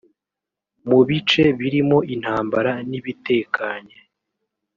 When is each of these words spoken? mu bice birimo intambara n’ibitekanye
mu 0.89 0.99
bice 1.07 1.43
birimo 1.59 1.97
intambara 2.13 2.71
n’ibitekanye 2.89 3.97